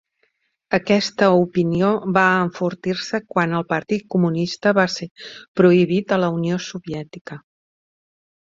Aquesta 0.75 1.25
opinió 1.41 1.91
va 2.15 2.23
enfortir-se 2.45 3.21
quan 3.35 3.53
el 3.59 3.67
Partit 3.75 4.07
Comunista 4.15 4.73
va 4.81 4.87
ser 4.95 5.09
prohibit 5.63 6.17
a 6.19 6.23
la 6.25 6.33
Unió 6.39 6.61
Soviètica. 6.73 7.39